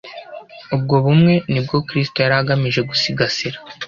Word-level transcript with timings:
Ubwo 0.75 0.95
bumwe 1.03 1.33
ni 1.51 1.59
bwo 1.65 1.77
Kristo 1.87 2.17
yari 2.23 2.35
agamije 2.41 2.81
gusigasira 2.89 3.57